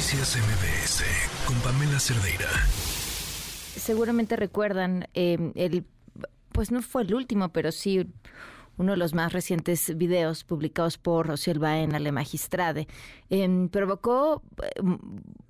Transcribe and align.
Noticias 0.00 0.38
MBS 0.38 1.04
con 1.46 1.54
Pamela 1.56 2.00
Cerdeira. 2.00 2.48
Seguramente 3.76 4.34
recuerdan 4.34 5.06
eh, 5.12 5.52
el, 5.56 5.84
pues 6.52 6.70
no 6.70 6.80
fue 6.80 7.02
el 7.02 7.12
último, 7.12 7.50
pero 7.50 7.70
sí 7.70 8.06
uno 8.80 8.92
de 8.92 8.96
los 8.96 9.12
más 9.12 9.34
recientes 9.34 9.94
videos 9.98 10.42
publicados 10.42 10.96
por 10.96 11.26
Rociel 11.26 11.58
Baena, 11.58 11.98
la 11.98 12.12
magistrade, 12.12 12.88
em, 13.28 13.68
provocó 13.68 14.42
eh, 14.62 14.80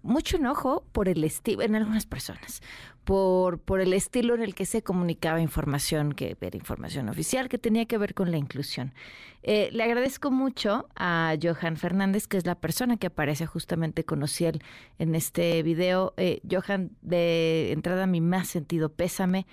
mucho 0.03 0.37
enojo 0.37 0.85
por 0.91 1.09
el 1.09 1.23
estilo 1.23 1.63
en 1.63 1.77
algunas 1.77 2.07
personas, 2.07 2.61
por, 3.05 3.61
por 3.61 3.81
el 3.81 3.93
estilo 3.93 4.35
en 4.35 4.43
el 4.43 4.57
que 4.57 4.67
se 4.67 4.83
comunicaba 4.83 5.41
información, 5.41 6.13
que 6.13 6.37
era 6.41 6.57
información 6.57 7.09
oficial, 7.09 7.49
que 7.49 7.57
tenía 7.57 7.87
que 7.87 7.99
ver 7.99 8.15
con 8.15 8.33
la 8.33 8.37
inclusión. 8.37 8.95
Eh, 9.45 9.69
le 9.71 9.85
agradezco 9.85 10.33
mucho 10.33 10.89
a 10.97 11.37
Johan 11.41 11.77
Fernández, 11.77 12.27
que 12.27 12.37
es 12.37 12.47
la 12.47 12.57
persona 12.57 12.97
que 12.97 13.07
aparece 13.07 13.47
justamente 13.47 14.05
con 14.05 14.25
Ociel 14.25 14.61
en 14.99 15.15
este 15.15 15.63
video. 15.63 16.15
Eh, 16.17 16.41
Johan, 16.51 16.91
de 17.01 17.71
entrada 17.71 18.09
mi 18.09 18.21
más 18.21 18.49
sentido 18.49 18.89
pésame. 18.89 19.47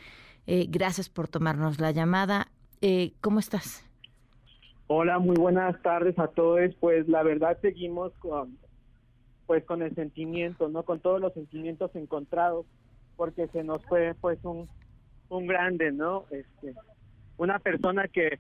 gracias 0.48 1.09
por 1.09 1.28
tomarnos 1.28 1.80
la 1.80 1.91
llamada. 1.91 2.48
Eh, 2.81 3.13
¿Cómo 3.22 3.40
estás? 3.40 3.84
Hola, 4.88 5.20
muy 5.20 5.35
buenas 5.35 5.81
tardes 5.81 6.18
a 6.20 6.27
todos. 6.27 6.73
Pues 6.80 7.08
la 7.08 7.23
verdad 7.23 7.58
seguimos 7.62 8.13
con, 8.20 8.58
pues 9.45 9.63
con 9.66 9.81
el 9.81 9.94
sentimiento, 9.95 10.70
¿no? 10.70 10.84
Con 10.84 10.99
todos 10.99 11.20
los 11.20 11.34
sentimientos 11.34 11.95
encontrados, 11.95 12.66
porque 13.16 13.48
se 13.48 13.63
nos 13.63 13.84
fue, 13.85 14.13
pues, 14.21 14.40
un, 14.44 14.70
un 15.30 15.48
grande, 15.48 15.91
¿no? 15.91 16.26
Este, 16.30 16.73
una 17.38 17.59
persona 17.59 18.08
que 18.08 18.40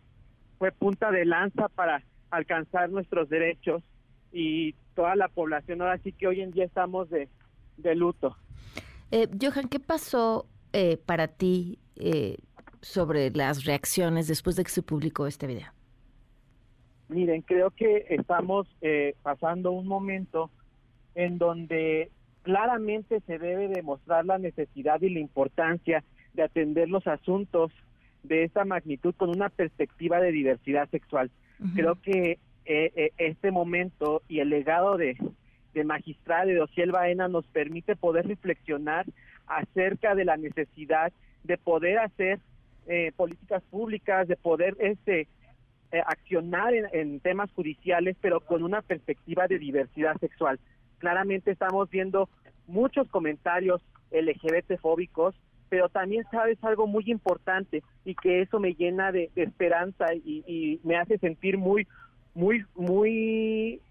fue 0.57 0.71
punta 0.71 1.11
de 1.11 1.25
lanza 1.25 1.69
para 1.69 2.03
alcanzar 2.29 2.89
nuestros 2.89 3.29
derechos 3.29 3.83
y 4.31 4.73
toda 4.95 5.15
la 5.15 5.27
población 5.29 5.81
ahora 5.81 5.99
sí 5.99 6.11
que 6.11 6.27
hoy 6.27 6.41
en 6.41 6.51
día 6.51 6.65
estamos 6.65 7.09
de, 7.09 7.29
de 7.77 7.95
luto. 7.95 8.35
Eh, 9.11 9.27
Johan, 9.41 9.69
¿qué 9.69 9.79
pasó 9.79 10.47
eh, 10.73 10.97
para 10.97 11.27
ti 11.27 11.79
eh, 11.95 12.37
sobre 12.81 13.29
las 13.31 13.65
reacciones 13.65 14.27
después 14.27 14.55
de 14.55 14.63
que 14.63 14.69
se 14.69 14.81
publicó 14.81 15.27
este 15.27 15.47
video? 15.47 15.67
Miren, 17.09 17.41
creo 17.41 17.71
que 17.71 18.05
estamos 18.09 18.67
eh, 18.81 19.15
pasando 19.23 19.71
un 19.71 19.87
momento 19.87 20.49
en 21.15 21.37
donde 21.37 22.11
claramente 22.43 23.21
se 23.27 23.39
debe 23.39 23.67
demostrar 23.67 24.25
la 24.25 24.37
necesidad 24.37 25.01
y 25.01 25.09
la 25.09 25.19
importancia 25.19 26.03
de 26.33 26.43
atender 26.43 26.89
los 26.89 27.07
asuntos 27.07 27.71
de 28.23 28.43
esta 28.43 28.65
magnitud 28.65 29.15
con 29.15 29.29
una 29.29 29.49
perspectiva 29.49 30.19
de 30.19 30.31
diversidad 30.31 30.89
sexual. 30.89 31.31
Creo 31.75 31.95
que 32.01 32.39
eh, 32.65 32.91
eh, 32.95 33.11
este 33.17 33.51
momento 33.51 34.21
y 34.27 34.39
el 34.39 34.49
legado 34.49 34.97
de, 34.97 35.17
de 35.73 35.83
magistrada 35.83 36.45
de 36.45 36.61
Ociel 36.61 36.91
Baena 36.91 37.27
nos 37.27 37.47
permite 37.47 37.95
poder 37.95 38.27
reflexionar 38.27 39.05
acerca 39.47 40.13
de 40.13 40.25
la 40.25 40.37
necesidad 40.37 41.11
de 41.43 41.57
poder 41.57 41.99
hacer 41.99 42.39
eh, 42.87 43.11
políticas 43.15 43.63
públicas, 43.69 44.27
de 44.27 44.35
poder 44.35 44.75
este 44.79 45.27
eh, 45.91 46.01
accionar 46.05 46.73
en, 46.73 47.19
temas 47.21 47.51
judiciales, 47.53 48.17
pero 48.19 48.41
con 48.41 48.63
una 48.63 48.81
perspectiva 48.81 49.47
de 49.47 49.59
diversidad 49.59 50.17
sexual. 50.19 50.59
Claramente 50.97 51.51
estamos 51.51 51.89
viendo 51.89 52.29
muchos 52.67 53.07
comentarios 53.07 53.81
LGBT 54.11 54.79
fóbicos, 54.81 55.35
pero 55.69 55.89
también 55.89 56.25
sabes 56.31 56.61
algo 56.63 56.87
muy 56.87 57.05
importante 57.07 57.83
y 58.03 58.15
que 58.15 58.41
eso 58.41 58.59
me 58.59 58.73
llena 58.73 59.11
de, 59.11 59.29
esperanza 59.35 60.13
y, 60.13 60.43
y, 60.47 60.79
me 60.83 60.97
hace 60.97 61.17
sentir 61.19 61.57
muy, 61.57 61.87
muy, 62.33 62.65
muy 62.75 63.81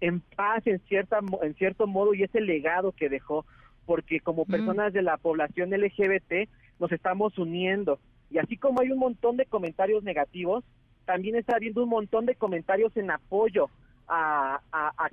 en 0.00 0.20
paz 0.20 0.66
en 0.66 0.80
cierta, 0.80 1.20
en 1.42 1.54
cierto 1.54 1.86
modo 1.86 2.14
y 2.14 2.22
ese 2.22 2.40
legado 2.40 2.92
que 2.92 3.08
dejó, 3.08 3.44
porque 3.86 4.20
como 4.20 4.44
personas 4.44 4.92
de 4.92 5.02
la 5.02 5.16
población 5.16 5.70
LGBT 5.70 6.48
nos 6.78 6.92
estamos 6.92 7.38
uniendo, 7.38 7.98
y 8.30 8.38
así 8.38 8.56
como 8.56 8.80
hay 8.80 8.90
un 8.90 8.98
montón 8.98 9.36
de 9.36 9.46
comentarios 9.46 10.02
negativos, 10.02 10.64
también 11.04 11.36
está 11.36 11.56
habiendo 11.56 11.82
un 11.82 11.88
montón 11.88 12.26
de 12.26 12.34
comentarios 12.34 12.96
en 12.96 13.10
apoyo 13.10 13.70
a, 14.08 14.60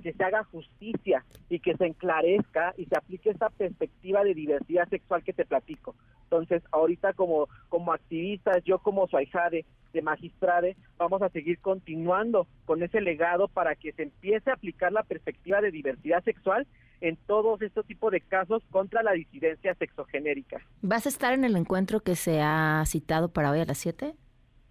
que 0.02 0.12
se 0.12 0.24
haga 0.24 0.44
justicia 0.44 1.24
y 1.48 1.58
que 1.58 1.76
se 1.76 1.86
enclarezca 1.86 2.74
y 2.76 2.86
se 2.86 2.96
aplique 2.96 3.30
esta 3.30 3.50
perspectiva 3.50 4.24
de 4.24 4.34
diversidad 4.34 4.88
sexual 4.88 5.22
que 5.22 5.32
te 5.32 5.44
platico. 5.44 5.94
Entonces, 6.24 6.62
ahorita 6.72 7.12
como, 7.12 7.48
como 7.68 7.92
activistas, 7.92 8.64
yo 8.64 8.78
como 8.78 9.06
su 9.06 9.16
ahijade 9.16 9.64
de 9.92 10.02
magistrade, 10.02 10.76
vamos 10.98 11.22
a 11.22 11.28
seguir 11.28 11.58
continuando 11.60 12.46
con 12.64 12.82
ese 12.82 13.00
legado 13.00 13.48
para 13.48 13.74
que 13.74 13.92
se 13.92 14.04
empiece 14.04 14.50
a 14.50 14.54
aplicar 14.54 14.92
la 14.92 15.02
perspectiva 15.02 15.60
de 15.60 15.70
diversidad 15.70 16.22
sexual 16.24 16.66
en 17.00 17.16
todos 17.26 17.60
estos 17.62 17.86
tipos 17.86 18.12
de 18.12 18.20
casos 18.20 18.62
contra 18.70 19.02
la 19.02 19.12
disidencia 19.12 19.74
sexogenérica. 19.74 20.60
¿Vas 20.82 21.06
a 21.06 21.08
estar 21.08 21.32
en 21.32 21.44
el 21.44 21.56
encuentro 21.56 22.00
que 22.00 22.16
se 22.16 22.40
ha 22.40 22.82
citado 22.86 23.28
para 23.28 23.50
hoy 23.50 23.60
a 23.60 23.64
las 23.64 23.78
7? 23.78 24.14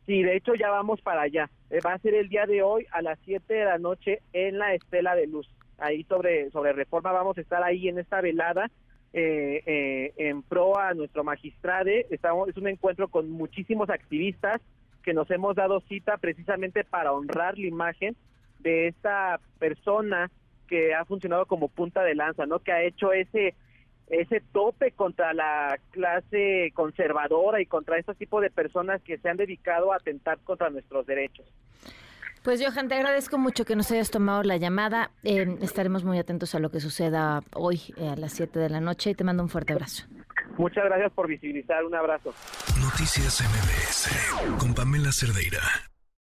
Sí, 0.06 0.22
de 0.22 0.36
hecho 0.36 0.53
ya 0.56 0.69
vamos 0.69 1.02
para 1.02 1.22
allá. 1.22 1.50
Eh, 1.69 1.80
va 1.86 1.94
a 1.94 2.00
ser 2.00 2.13
el 2.13 2.30
día 2.30 2.46
de 2.46 2.62
hoy 2.62 2.86
a 2.91 3.02
las 3.02 3.18
7 3.25 3.53
de 3.53 3.66
la 3.66 3.78
noche 3.78 4.22
en 4.34 4.59
la 4.59 4.74
Estela 4.74 5.16
de 5.16 5.28
Luz. 5.28 5.50
Ahí 5.78 6.03
sobre, 6.03 6.52
sobre 6.52 6.74
reforma 6.74 7.12
vamos 7.12 7.38
a 7.38 7.41
estar 7.41 7.63
ahí 7.63 7.90
en 7.90 8.00
esta 8.00 8.22
velada 8.22 8.69
eh, 9.13 9.63
eh, 9.66 10.13
en 10.18 10.44
pro 10.44 10.78
a 10.78 10.94
nuestro 10.94 11.24
magistrade. 11.24 12.06
Estamos, 12.09 12.50
es 12.50 12.57
un 12.57 12.68
encuentro 12.68 13.07
con 13.07 13.30
muchísimos 13.30 13.90
activistas 13.90 14.62
que 15.03 15.13
nos 15.13 15.30
hemos 15.31 15.56
dado 15.56 15.81
cita 15.81 16.18
precisamente 16.18 16.84
para 16.84 17.13
honrar 17.13 17.57
la 17.57 17.68
imagen 17.68 18.16
de 18.59 18.88
esta 18.88 19.40
persona 19.59 20.31
que 20.66 20.94
ha 20.94 21.06
funcionado 21.06 21.46
como 21.46 21.70
punta 21.70 22.03
de 22.03 22.16
lanza, 22.16 22.46
¿no? 22.46 22.59
Que 22.59 22.72
ha 22.72 22.84
hecho 22.84 23.14
ese 23.14 23.56
ese 24.08 24.42
tope 24.53 24.92
contra 24.92 25.34
la 25.34 25.80
clase 25.92 26.72
conservadora 26.76 27.59
y 27.62 27.66
contra 27.66 27.98
este 27.98 28.14
tipo 28.14 28.40
de 28.40 28.52
personas 28.52 29.02
que 29.02 29.18
se 29.18 29.30
han 29.30 29.38
dedicado 29.38 29.92
a 29.92 29.96
atentar 29.96 30.38
contra 30.44 30.70
nuestros 30.70 31.08
derechos. 31.08 31.46
Pues 32.44 32.64
Johan, 32.64 32.88
te 32.88 32.94
agradezco 32.94 33.40
mucho 33.40 33.66
que 33.66 33.75
nos 33.75 33.92
hayas 33.92 34.12
tomado 34.12 34.44
la 34.44 34.58
llamada. 34.58 35.09
Eh, 35.24 35.58
estaremos 35.62 36.04
muy 36.04 36.20
atentos 36.20 36.54
a 36.54 36.59
lo 36.59 36.70
que 36.70 36.80
suceda 36.80 37.42
hoy 37.56 37.81
eh, 37.98 38.09
a 38.09 38.16
las 38.16 38.34
7 38.34 38.59
de 38.59 38.70
la 38.70 38.80
noche 38.80 39.09
y 39.09 39.16
te 39.16 39.24
mando 39.24 39.42
un 39.42 39.50
fuerte 39.50 39.74
abrazo. 39.74 40.06
Muchas 40.56 40.86
gracias 40.86 41.12
por 41.14 41.28
visibilizar. 41.28 41.84
Un 41.84 41.96
abrazo. 41.96 42.36
Noticias 42.80 43.42
MBS 43.42 44.59
con 44.59 44.75
Pamela 44.75 45.12
Cerdeira. 45.12 45.59